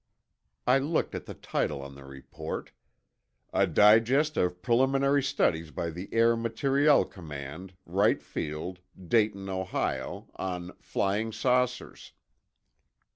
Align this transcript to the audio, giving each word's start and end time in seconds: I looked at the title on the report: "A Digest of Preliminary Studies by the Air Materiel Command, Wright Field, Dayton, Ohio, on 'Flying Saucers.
I 0.65 0.79
looked 0.79 1.13
at 1.13 1.27
the 1.27 1.35
title 1.35 1.79
on 1.83 1.93
the 1.93 2.03
report: 2.05 2.71
"A 3.53 3.67
Digest 3.67 4.35
of 4.35 4.63
Preliminary 4.63 5.21
Studies 5.21 5.69
by 5.69 5.91
the 5.91 6.09
Air 6.11 6.35
Materiel 6.35 7.05
Command, 7.05 7.75
Wright 7.85 8.23
Field, 8.23 8.79
Dayton, 9.07 9.47
Ohio, 9.47 10.27
on 10.37 10.75
'Flying 10.79 11.31
Saucers. 11.31 12.13